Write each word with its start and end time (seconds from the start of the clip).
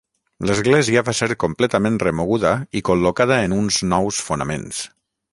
L'església 0.49 1.01
va 1.09 1.13
ser 1.17 1.27
completament 1.43 1.99
remoguda 2.03 2.53
i 2.79 2.83
col·locada 2.89 3.37
en 3.49 3.53
uns 3.59 3.77
nous 3.91 4.23
fonaments. 4.31 4.81